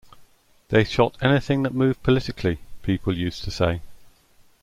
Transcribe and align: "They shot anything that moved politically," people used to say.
"They 0.69 0.83
shot 0.83 1.15
anything 1.21 1.61
that 1.61 1.75
moved 1.75 2.01
politically," 2.01 2.57
people 2.81 3.15
used 3.15 3.43
to 3.43 3.51
say. 3.51 3.81